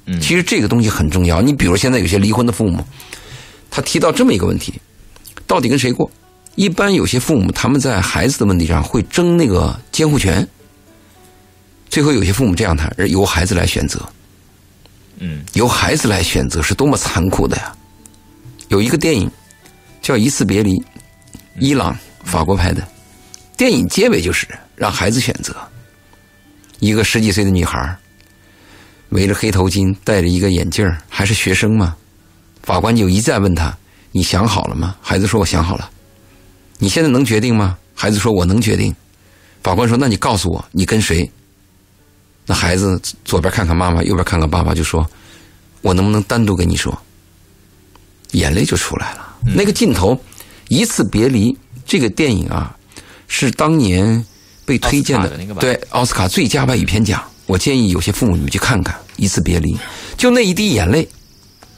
[0.08, 1.42] 嗯其实这个东西很重要。
[1.42, 2.84] 你比如现在有些离婚的父母，
[3.72, 4.80] 他提到这么一个问题：
[5.48, 6.12] 到底跟谁过？
[6.56, 10.46] 一般有些父母他们在孩子的问题上会争那个监护权，
[11.90, 14.00] 最后有些父母这样谈，由孩子来选择。
[15.20, 17.74] 嗯，由孩子来选择是多么残酷的呀！
[18.68, 19.32] 有一个电影
[20.02, 20.72] 叫《一次别离》，
[21.60, 22.86] 伊朗、法国拍的。
[23.56, 25.56] 电影结尾就是让孩子选择。
[26.80, 27.96] 一个十几岁的女孩，
[29.10, 31.96] 围着黑头巾，戴着一个眼镜还是学生嘛。
[32.64, 33.76] 法官就一再问他
[34.12, 35.90] ：“你想好了吗？”孩子说：“我想好了。”
[36.80, 37.78] 你现在能决定吗？
[37.94, 38.94] 孩子说：“我能决定。”
[39.64, 41.30] 法官说：“那你告诉我，你跟谁？”
[42.48, 45.08] 那孩子左边看看妈妈，右边看看爸爸，就说
[45.82, 46.98] ：“我能不能单独跟你说？”
[48.32, 49.36] 眼泪就出来了。
[49.56, 50.16] 那个镜头，
[50.70, 51.52] 《一次别离》
[51.86, 52.76] 这个电影啊，
[53.28, 54.26] 是当年
[54.66, 57.22] 被推荐的对奥斯卡最佳外语片奖。
[57.46, 59.74] 我建议有些父母你们去看看《一次别离》，
[60.18, 61.08] 就那一滴眼泪，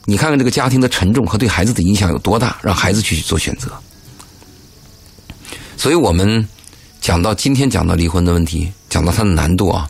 [0.06, 3.72] 你看看这个家庭的沉重和对孩子的影响有多大，让孩子去做选择。
[5.78, 6.48] 所以我们
[7.02, 9.90] 讲到今天讲到离婚的问题，讲到它的难度啊，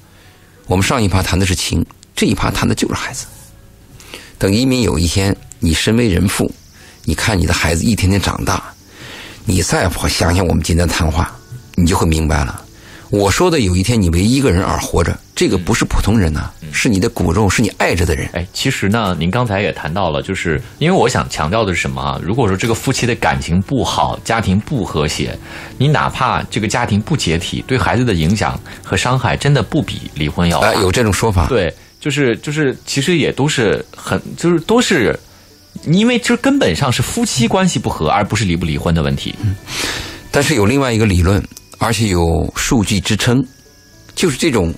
[0.68, 3.26] 我们上一趴谈的是情，这一趴谈的就是孩子。
[4.38, 6.52] 等移民有一天你身为人父，
[7.06, 8.64] 你看你的孩子一天天长大，
[9.46, 11.32] 你再想想我们今天谈话，
[11.76, 12.64] 你就会明白了。
[13.14, 18.28] 我说的有一天你为一个人而活着，这个不是普通人呐、是你的骨肉，是你爱着的人。
[18.34, 22.20] 哎，其实呢，您刚才也谈到了，就是因为我想强调的是什么啊？
[22.24, 25.38] 如果说这个夫妻的感情不好，家庭不和谐，
[25.78, 30.70] 你哪怕这个家庭不解体，对孩子的影响和伤害真的不比离婚要大。
[30.70, 31.46] 哎，有这种说法。
[31.46, 35.16] 对，就是就是，其实也都是很，就是都是，
[35.86, 39.36] 因为这根本上是夫妻关系不和，而不是离不离婚的问题。
[40.32, 41.40] 但是有另外一个理论，
[41.78, 43.46] 而且有数据支撑，
[44.16, 44.74] 就是这种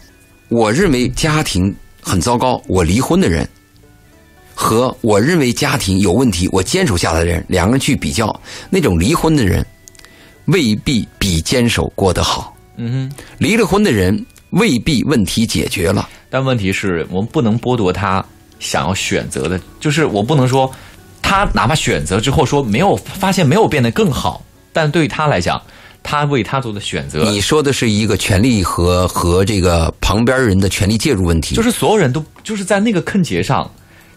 [0.50, 3.48] 我认为家庭很糟糕，我离婚的人，
[4.54, 9.66] 和我认为家庭有问题，我坚守下来的人，两个人去比较，那种离婚的人
[10.46, 16.08] 未必比坚守过得好，嗯哼，离了婚的人未必问题解决了。
[16.30, 18.24] 但问题是我们不能剥夺他
[18.60, 20.72] 想要选择的，就是我不能说
[21.22, 25.62] 他哪怕选择之后说没有发现没有变得更好，但对于他来讲，
[26.08, 33.70] 他为他做的选择，你说的是一个权利和和这个旁边人的权利介入问题，就是所有人都就是在那个坑节上，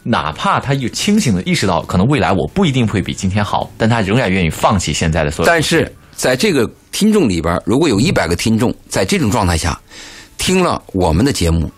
[0.02, 5.46] 哪怕他有清醒的意识到可能未来我不一定会比今天好，但他仍然愿意放弃现在的所有。
[5.46, 9.80] 但是在这个听众里边，如果有一百个听众在这种状态下
[10.36, 11.70] 听了我们的节目，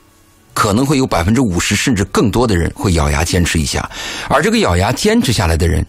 [0.52, 3.88] 可能会有百分之五十甚至更多的人会咬牙坚持一下，
[4.28, 5.86] 而这个咬牙坚持下来的人，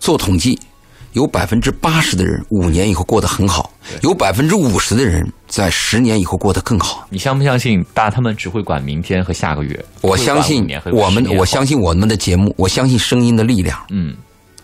[0.00, 0.58] 做统计，
[1.12, 7.06] 有百分之八十的人五年以后过得很好，有百分之五十的人在十年以后过得更好。
[7.10, 9.84] 你相不相信，大他们只会管明天和下个月？
[10.02, 13.76] 我相信我们，我相信我们的节目，我相信声音的力量。
[13.90, 14.14] 嗯，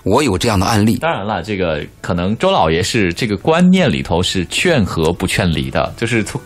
[0.05, 0.99] 我有这样的案例。
[0.99, 6.41] 当然了，这个可能周老爷是这个观念里头是劝和不劝离的，就是从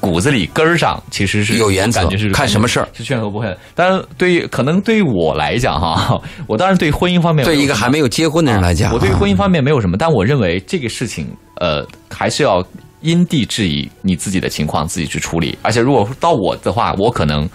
[0.00, 3.56] 骨子里根儿上其实是有原则，感觉是看什么事儿是劝和不劝。
[3.74, 12.64] 但是，对于可能对于我来讲哈， 我当然对婚姻方面对一个还没有结婚的人来讲，我对于婚姻方面没有什么，但我认为这个事情呃还是要
[13.02, 15.56] 因地制宜，你自己的情况自己去处理。
[15.62, 17.48] 而且如果到我的话，我可能。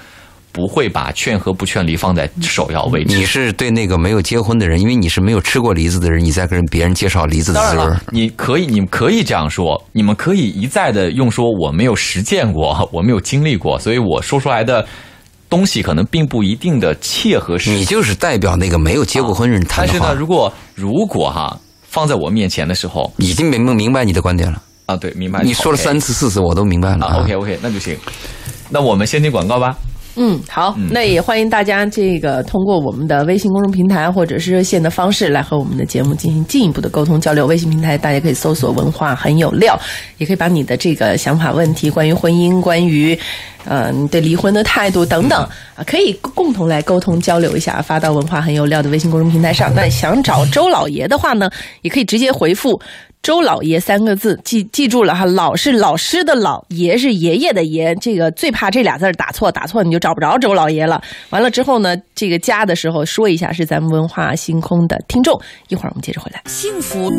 [0.56, 3.14] 不会把劝和不劝离放在首要位置。
[3.14, 7.86] 你是对那个没有结婚的人，因为你是没有吃过梨子的人，你在跟别人介绍梨子的滋味。
[8.12, 14.88] 你可以，你们可以这样说，你们可以一再的用说我没有实践过， 我没有经历过，所以我说出来的
[15.50, 17.72] 东西可能并不一定的切合实。
[17.72, 25.44] 你就是代表那个没有结过婚人谈但是呢，如果如果哈放在我面前的时候，已经明明白你的观点了啊，对，明白。
[25.44, 27.06] 你说了三次四次，我都明白了。
[27.06, 27.98] 啊，OK OK，那就行。
[28.70, 29.76] 那我们先听广告吧。
[30.18, 37.46] 嗯，好，那也欢迎大家这个通过我们的微信公众平台或者是热线的方式来和我们的节目进行进一步的沟通交流。
[37.46, 39.78] 微信平台大家可以搜索“文化很有料”，
[40.18, 43.18] 也可以把你的这个想法、问题，关于婚姻、关于
[43.66, 45.38] 呃你对离婚的态度等等
[45.76, 49.74] 啊，可以共同来沟通交流一下，发到“文化很有料”的微信公众平台上。
[49.76, 51.50] 那想找周老爷的话呢，
[51.82, 52.80] 也可以直接回复。
[53.26, 61.02] 周老爷三个字，记记住了哈，老是老师的老，爷是爷爷的爷，这个最怕这俩字打错，打错你就找不着周老爷了。
[61.32, 65.42] 完了之后呢，这个加的时候说一下是咱们文化星空的听众。
[65.70, 66.40] 一会儿我们接着回来。
[66.46, 67.12] 幸福。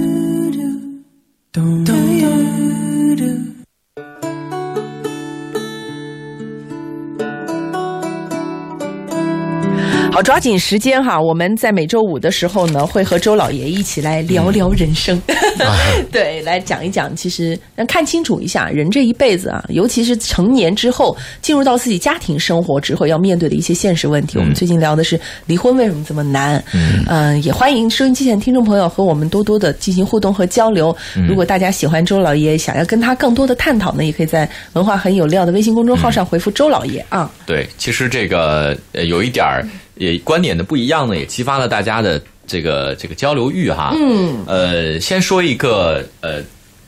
[10.16, 11.20] 好，抓紧时间哈！
[11.20, 15.20] 我们在每周五的时候呢，会和周老爷一起来聊聊人生，
[16.10, 17.14] 对，来讲一讲。
[17.14, 24.38] 其实，看清楚一下，人这一辈子啊，尤其是成年之后，进入到自己家庭生活之后，要面对的一些现实问题。
[24.38, 26.64] 嗯、我们最近聊的是离婚为什么这么难？
[26.72, 30.96] 嗯、呃，也欢迎收音机前听众朋友和我们多多的进行互动和交流。
[31.14, 37.30] 嗯、如果大家喜欢周老爷，想要跟他更多的探讨呢，也可以在文化很有料的微信公众号上回复周老爷啊。
[37.44, 39.62] 对，其实这个呃有一点儿。
[39.96, 43.94] 也观点的不一样呢，也激发了大家的这个这个交流欲哈。
[43.98, 46.42] 嗯，呃，先说一个呃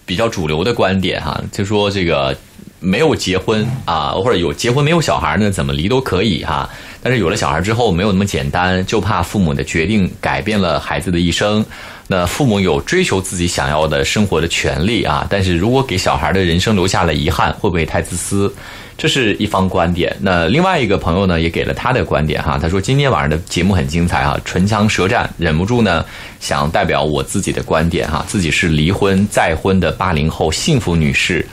[0.07, 2.37] 比较主流的观点哈，就说这个
[2.81, 6.69] 没有结婚啊，或者有结婚没有小孩呢，怎么离都可以哈。
[7.03, 11.65] 但是有了小孩之后，没有那么简单，就怕父母的决定改变了孩子的一生。
[12.11, 18.53] 那父母有追求自己想要的生活的权利啊，但是如果给小孩的人生留下了遗憾，会不会太自私？
[18.97, 20.17] 这是一方观点。
[20.19, 22.59] 那另外一个朋友呢，也给了他的观点哈。
[22.61, 26.05] 他说今天晚上的节目很精彩哈，唇枪舌战，忍不住呢
[26.41, 28.25] 想代表我自己的观点哈。
[28.27, 31.47] 自己是离婚再婚的八零后幸福女士，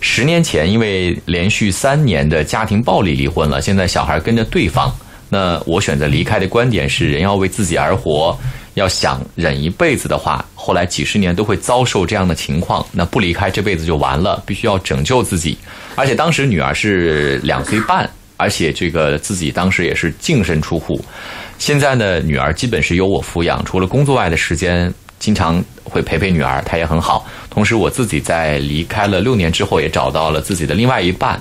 [0.00, 4.94] 十年前因为连续三年的家庭暴力离婚了，现在小孩跟着对方。
[5.30, 8.38] 那我选择离开的观点是，人要为自己而活。
[8.74, 12.84] 要想忍一辈子的话，后来几十年都会遭受这样的情况。
[12.92, 14.42] 那不离开，这辈子就完了。
[14.44, 15.56] 必须要拯救自己。
[15.94, 21.02] 而且当时女儿是两岁半，而且这个自己当时也是净身出户。
[21.58, 27.24] 现在呢，女儿基本是由我抚养，除了工作外的时间，经常会陪陪女儿，她也很好。
[27.48, 31.40] 同时，我自己在离开了六年之后，也找到了自己的另外一半，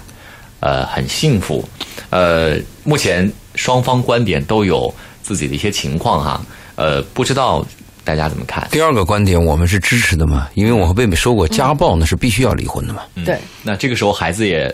[0.59, 1.67] 呃，很幸福。
[2.11, 4.93] 呃，目前双方观点都有
[5.23, 6.39] 自己的一些情况哈。
[6.75, 7.65] 呃，不知道
[8.03, 8.67] 大家怎么看？
[8.71, 13.03] 第二个观点，我们是支持的嘛，因为我和贝贝说过，家暴那是必须要离婚的嘛。
[13.25, 14.73] 对，那这个时候孩子也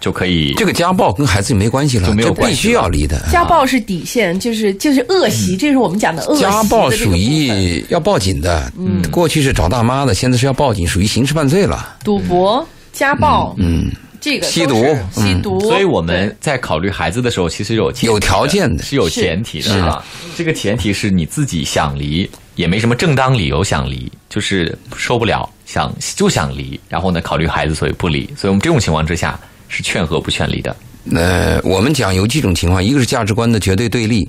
[0.00, 3.18] 就可以，这个家暴跟孩子没关系了，就没有关必须要离的。
[3.32, 6.42] 家暴是底线，就是就是恶习，这是我们讲的恶习。
[6.42, 11.96] 家暴属于要报警的，嗯，过去是找大妈的，现在是要报警，属于刑事犯罪了。
[12.04, 13.90] 赌博、家暴，嗯。
[14.24, 14.82] 这个吸毒，
[15.12, 20.02] 吸毒，所以我们在考虑孩子的时候，其实有有条件的，是有前提的啊。
[20.34, 28.26] 这个前提是你自己想离，也没什么正当理由想离，就是受不了，想就想离，然后呢，考虑孩子，所以不离。
[28.34, 30.74] 所以我们这种情况之下是劝和不劝离的。
[31.14, 34.26] 呃，我们讲有几种情况，一个是价值观的绝对对立，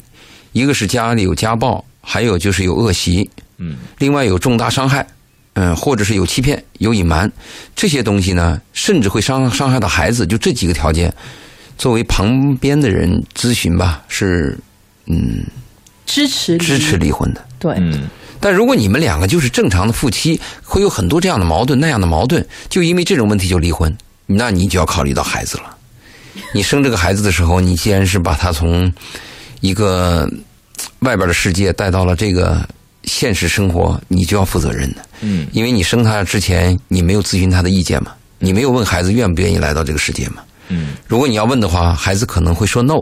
[0.52, 3.30] 一个是家里有家暴，还有就是有恶习，
[3.60, 5.08] 嗯，另外有重大伤害。
[5.56, 7.32] 嗯，或者是有欺骗、有隐瞒，
[7.78, 10.28] 这些东西呢，甚至会伤伤害到孩子。
[10.28, 11.13] 就这几个条件，
[11.78, 14.58] 作为旁边的人咨询吧，是
[15.06, 15.46] 嗯
[16.06, 17.41] 支持支持离婚的。
[17.58, 18.10] 对，嗯。
[18.41, 25.78] 但如果你们两个就是正常的夫妻，会有很多这样的矛盾、那样的矛盾，就因为这种问题就离婚，那你就要考虑到孩子了。
[26.54, 28.91] 你生这个孩子的时候，你既然是把他从
[29.62, 30.30] 一个
[31.00, 32.68] 外边的世界带到了这个。
[33.06, 43.02] 现实生活，你就要负责任的，嗯，因为你生他之前，你没有咨询他的意见嘛，你没有问孩子愿不愿意来到这个世界嘛，嗯，如果你要问的话，孩子可能会说 no，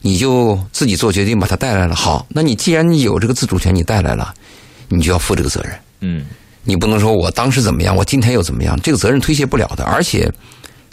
[0.00, 1.94] 你就自己做决定把他带来了。
[1.94, 4.34] 好，那你既然你有这个自主权，你带来了，
[4.88, 6.26] 你就要负这个责任，嗯，
[6.62, 9.84] 你不能说我当时怎么样，我今天又怎么样，这个责任推卸不了的。
[9.84, 10.30] 而且，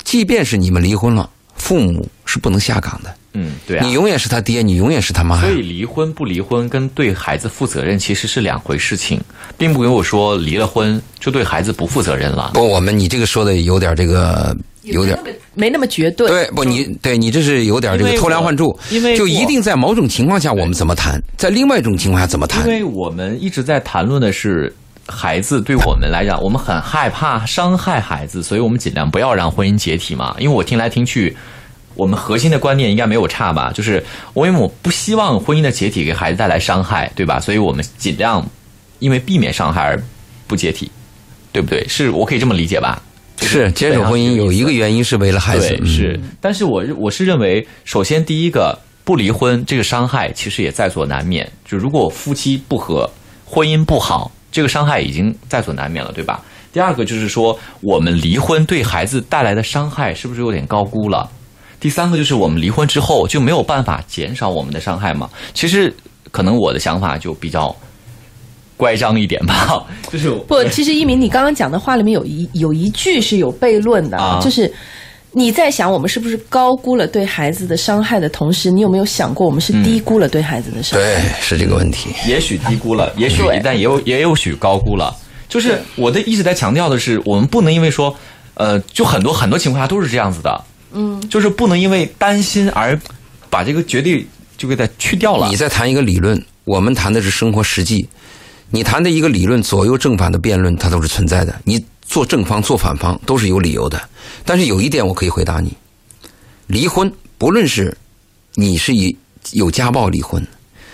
[0.03, 3.13] 即便是你们离婚了，父母是不能下岗的。
[3.33, 5.39] 嗯，对啊，你永远是他爹，你永远是他妈。
[5.39, 9.21] 所以离婚不离婚跟对孩子负责任其实是两回事情，
[9.57, 12.51] 并不有说离了婚就对孩子不负责任了。
[12.53, 15.17] 不，我们你这个说的有点这个，有点
[15.53, 16.27] 没那么绝对。
[16.27, 18.77] 对，不，你对你这是有点这个偷梁换柱。
[18.89, 22.67] 因为就一定在某种情况下我们怎么谈，在另外一种情况下怎么谈？
[22.67, 24.73] 因为我们一直在谈论的是
[25.07, 30.35] 孩子，对我们来讲，我们很害怕伤害孩子，所以我们尽量不要让婚姻解体嘛。
[30.37, 31.33] 因为我听来听去。
[31.95, 33.71] 我们核心的观念应该没有差吧？
[33.73, 37.39] 就是我因为我不希望婚姻的解体给孩子带来伤害，对吧？
[37.39, 38.45] 所以我们尽量
[38.99, 40.01] 因为避免伤害而
[40.47, 40.91] 不解体，
[41.51, 41.85] 对不对？
[41.87, 43.01] 是我可以这么理解吧？
[43.43, 46.19] 是坚守婚姻有一个原因是为了孩子，是。
[46.39, 51.51] 但是我我是认为，首先第一个不离婚，这个伤害其实也在所难免。
[51.65, 53.09] 就如果夫妻不和，
[53.45, 56.39] 婚姻不好，这个伤害已经在所难免了，对吧？
[56.71, 61.29] 第二个就是说，我们离婚对孩子带来的伤害是不是有点高估了？
[61.81, 65.29] 第三个就是我们离婚之后就没有办法减少我们的伤害嘛？
[65.53, 65.93] 其实
[66.31, 67.75] 可能我的想法就比较
[68.77, 74.71] 乖张一点吧， 就是不， 其实一鸣，你刚刚讲的话里面有一有一句是有悖论的，啊就是
[75.31, 81.05] 你在想我们是不是高估了对孩子的伤害的同时，你有没有想过我们是低估了对孩子的伤害？
[81.05, 82.09] 对，是这个问题。
[82.27, 85.15] 也许低估了，也许但也有也有许高估了。
[85.49, 88.15] 就是我的一直在强调的是，我们不能因为说，
[88.53, 90.63] 呃，就很多很多情况下都是这样子的。
[90.93, 92.99] 嗯，就是不能因为担心而
[93.49, 94.25] 把这个绝对
[94.57, 95.47] 就给它去掉了。
[95.49, 98.07] 你在谈一个理论，我们谈的是生活实际。
[98.69, 101.59] 你谈的一个理论，左右正反的辩论，它都是存在的。
[101.65, 104.01] 你做正方做反方都是有理由的。
[104.45, 105.75] 但是有一点我可以回答你：
[106.67, 107.95] 离婚，不论是
[108.55, 109.13] 你是以
[109.51, 110.41] 有家暴离婚，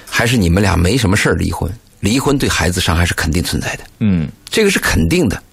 [0.10, 3.84] 还是你们俩没什么事儿离婚，离婚对孩子伤害是肯定存在的。
[4.00, 5.44] 嗯，这个是肯定的。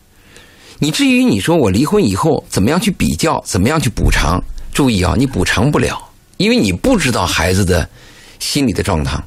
[0.79, 4.43] 你至于你说我离婚以后怎么样去比较，怎么样去补偿？
[4.73, 5.99] 注意啊，你补偿不了，
[6.37, 7.89] 因为你不知道孩子的
[8.41, 9.22] 心理的状态。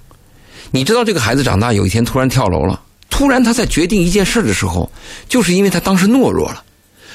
[0.71, 2.79] 你知道这个孩子长大有一天突然跳楼了，
[3.09, 4.91] 突然他在决定一件事的时候，
[5.29, 6.61] 就是因为他当时懦弱了，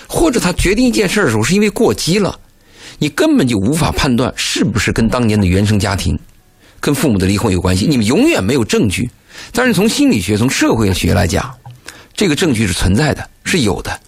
[0.08, 2.34] 或者他决定一件事的时候是因为过激了，
[2.98, 6.18] 你根本就无法判断是不是跟当年的原生家庭、
[6.80, 7.86] 跟父母的离婚有关系。
[7.86, 9.10] 你们永远没有证据，
[9.52, 11.54] 但是从心理学、从社会学来讲，
[12.16, 14.00] 这个证据是存在的，是有的。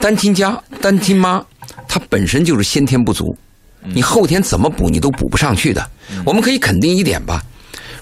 [0.00, 1.44] 单亲家、单亲妈，
[1.86, 3.36] 她本身就是先天不足，
[3.84, 5.86] 你后天怎么补你都补不上去的。
[6.24, 7.44] 我们可以肯定一点吧，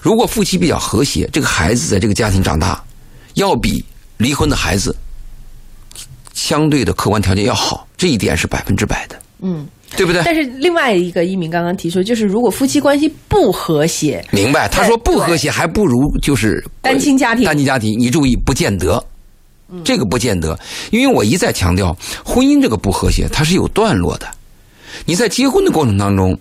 [0.01, 2.81] 如果夫妻比较和谐，这个孩子在这个家庭长大，
[3.35, 3.83] 要比
[4.17, 4.95] 离婚的孩子
[6.33, 10.21] 相对的客观条件要好，这一点是百分之百的，嗯，对不对？
[10.23, 14.69] 但是另外一个一鸣刚刚提出，就是如果夫妻关系不和谐，明白？
[14.69, 19.03] 他说不和谐，还不如就是单亲家庭单亲家庭，你注意，不见得，
[19.83, 20.57] 这个不见得，
[20.91, 21.95] 因为我一再强调，
[22.25, 24.27] 婚姻这个不和谐，它是有段落的。
[25.05, 26.37] 你在结婚的过程当中，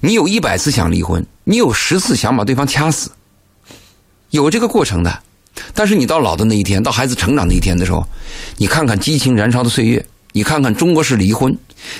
[0.00, 3.10] 你有一百次想离婚，你有十次想把对方掐死，
[4.30, 5.22] 有这个过程的。
[5.74, 8.06] 但是你到老的那一天，到孩子成长那一天的时候，
[8.56, 11.54] 你看看激情燃烧的岁月，你看看中国式离婚，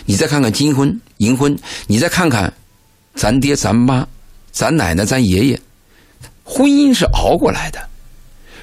[0.06, 1.56] 你再看看金婚、银婚，
[1.86, 2.50] 你再看看
[3.14, 4.06] 咱爹、咱妈、
[4.50, 5.60] 咱奶奶、咱爷爷，
[6.44, 7.89] 婚姻是熬过来的。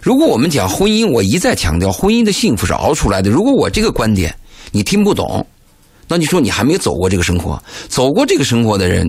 [0.07, 3.29] 如果我们讲婚姻，我一再强调，婚姻的幸福是熬出来的。
[3.29, 4.33] 如果我这个观点
[4.71, 5.45] 你听不懂，
[6.07, 9.05] 那你说你还没走过这个生活，走过这个生活的人。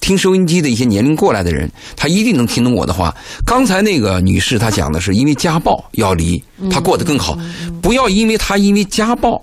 [0.00, 3.14] 听收音机的一些年龄过来的人，他一定能听懂我的话。
[3.44, 7.38] 刚才那个女士她讲的是因为家暴要离，她过得更好。
[7.82, 9.38] 不要因为她因为家暴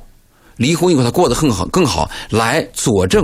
[0.57, 3.23] 离婚以后她过得更好更好来佐证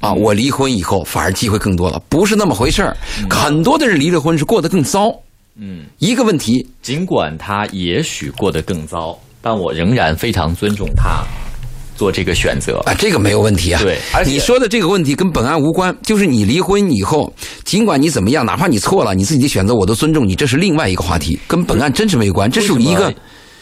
[0.00, 2.96] 啊，我离婚以后反而机会更多了，不是那么回事儿。
[3.30, 5.12] 很多的人离了婚是过得更糟。
[5.60, 11.22] 嗯，一个问题，尽管他也许过得更糟，但我仍然非常尊重他。
[11.96, 13.82] 做这个选择啊，这个没有问题啊。
[13.82, 17.34] 对，而你说的这个问题跟本案无关，就是你离婚以后，
[17.64, 22.48] 尽管你怎么样，哪怕你错了，你自己的选择我都尊重你，这是另外一个话题，跟本案真是没有关。
[22.48, 23.12] 这属于一个。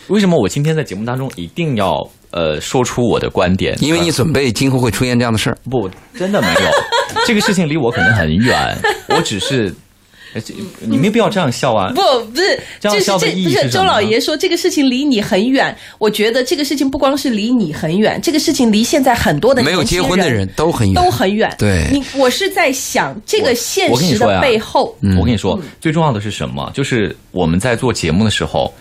[0.09, 3.75] 为什么我今天在节目当中一定要呃说出我的观点？
[3.81, 5.57] 因为你准备今后会出现这样的事儿。
[5.71, 6.71] 不，真的没有，
[7.27, 8.77] 这个事情离我可能很远，
[9.09, 9.75] 我只是。
[10.81, 11.93] 你没必要这样笑啊！
[11.95, 15.77] 不，不是，这是这不是周老爷说这个事情离你很远。
[15.99, 21.55] 我觉得这个事情不光是离你很远，这个事情离现在很多的没有结婚的人都很远，都很远。
[21.59, 24.97] 对，你我是在想这个现实的背后。
[25.19, 26.71] 我跟你说，最重要的是什么？
[26.75, 28.73] 就是我们在做节目的时候。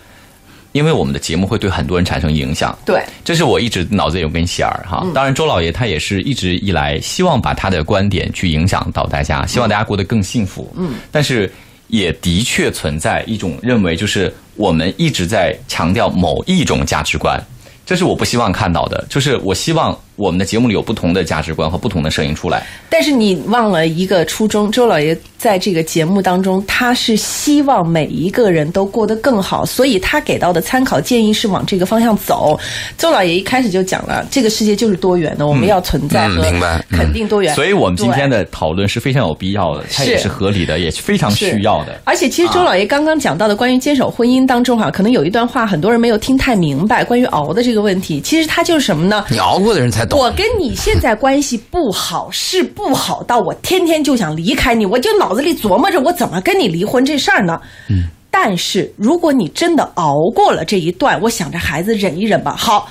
[0.76, 5.06] 因为我们的节目会对很多人产生影响，对，这是我一直脑子有根弦儿哈。
[5.14, 10.70] 当然，周老爷他也是一直以来希望把他的观点去影响到大家，希望大家过得更幸福。
[10.76, 11.50] 嗯，但是
[11.88, 17.42] 也的确存在一种认为，就是我们一直在强调某一种价值观。
[17.86, 22.66] 这是我不希望看到的，就是我希望我们的节目里有不同的价值观和不同的声音出来。
[22.90, 32.58] 但是你忘了一个初衷，周老爷在这个节目当中，他是希望每一个人都过得更好，所以他给到的参考建议是往这个方向走。
[32.98, 36.42] 周老爷一开始就讲了，这个世界就是多元的，我们要存在和
[36.90, 37.54] 肯定多元。
[37.54, 42.00] 所以我们今天的讨论是非常有必要的，它也是合理的，也是非常需要的。
[42.04, 47.76] 而且，其实周老爷刚刚讲到的关于坚守婚姻当中哈，可能有一段话很多人没有听太明白，关于熬的这个。
[47.76, 49.26] 个问题，其实它就是什么呢？
[49.28, 50.18] 你熬过的人才懂。
[50.18, 57.60] 我跟你现在关系不好，是不好到我天天就想离开你，我就脑子里琢磨着我怎么跟你离婚这事儿呢。
[57.88, 58.08] 嗯。
[58.30, 62.54] 但是如果你真的熬过了这一段，我想着孩子忍一忍吧。
[62.54, 62.86] 好，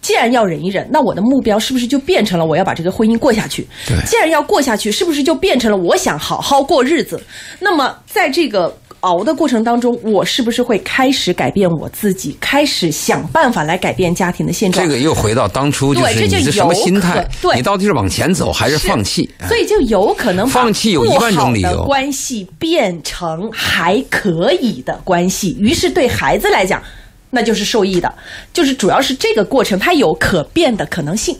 [0.00, 3.66] 既然要忍一忍，那我的目标是不是就变成了我要把这个婚姻过下去？
[3.86, 3.96] 对。
[4.06, 7.20] 既然要过下去，是不是就变成了我想好好过日子？
[7.60, 8.76] 那么在这个。
[9.02, 14.84] 熬的过程当中，我是不是会开始改变我自己，开始想办法来改变家庭的现状？
[14.84, 17.24] 这个又回到当初，就是你是什么心态？
[17.40, 19.30] 对，你到底是往前走还是放弃？
[19.46, 26.82] 所以就有可能放弃有一万种理由，关系变成还可以的关系，于是对孩子来讲，
[27.30, 28.12] 那就是受益的，
[28.52, 31.36] 就是主要是这个过程它有可变的可能性。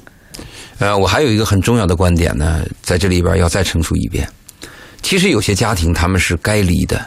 [0.79, 4.29] 呃，我还有一个很重要的观点呢，在这里边要再陈述一遍。
[5.03, 7.05] 其实有些家庭他们是该离的。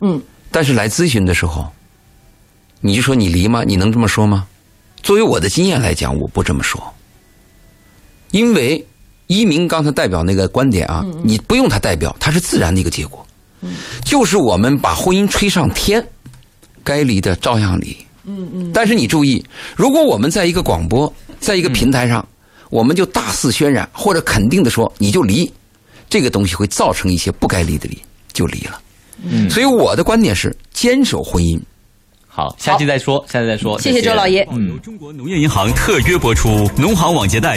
[0.00, 0.20] 嗯，
[0.50, 1.66] 但是来咨询的时候，
[2.80, 3.62] 你就说你离吗？
[3.66, 4.46] 你能这么说吗？
[5.02, 6.82] 作为我的经验来讲，我不这么说，
[8.30, 8.86] 因为
[9.26, 13.26] 一鸣刚才代表那个观点啊，你不用他代表，他是自然的一个结果，
[14.04, 16.06] 就是我们把婚姻吹上天，
[16.84, 17.96] 该离的照样离。
[18.24, 18.70] 嗯嗯。
[18.72, 19.44] 但是你注意，
[19.76, 22.26] 如果我们在一个广播，在一个平台上，
[22.68, 25.50] 我们就大肆渲染或者肯定的说你就离，
[26.08, 27.98] 这个东西会造成一些不该离的离，
[28.32, 28.80] 就离了。
[29.22, 31.58] 嗯，所以我的观点是坚守婚姻。
[32.32, 33.78] 好，下期再说，下期再说。
[33.80, 34.46] 谢谢周老爷。
[34.52, 37.48] 嗯由中国农业银行特约播出，农行网捷贷